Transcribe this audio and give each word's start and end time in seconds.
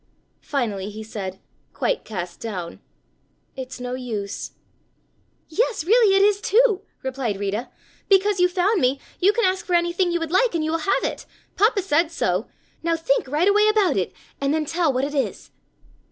Finally 0.41 0.89
he 0.89 1.03
said, 1.03 1.39
quite 1.73 2.03
cast 2.03 2.39
down: 2.39 2.79
"It's 3.55 3.79
no 3.79 3.93
use." 3.93 4.53
"Yes, 5.47 5.83
really, 5.83 6.15
it 6.15 6.23
is, 6.23 6.41
too," 6.41 6.81
replied 7.03 7.39
Rita, 7.39 7.69
"because 8.09 8.39
you 8.39 8.49
found 8.49 8.81
me 8.81 8.99
you 9.19 9.31
can 9.31 9.45
ask 9.45 9.63
for 9.63 9.75
anything 9.75 10.11
you 10.11 10.19
would 10.19 10.31
like, 10.31 10.55
and 10.55 10.65
you 10.65 10.71
will 10.71 10.79
have 10.89 11.03
it. 11.03 11.27
Papa 11.55 11.83
said 11.83 12.09
so. 12.09 12.47
Now 12.81 12.95
think 12.95 13.27
right 13.27 13.47
away 13.47 13.67
about 13.67 13.95
it 13.95 14.11
and 14.41 14.51
then 14.51 14.65
tell 14.65 14.91
what 14.91 15.05
it 15.05 15.13
is." 15.13 15.51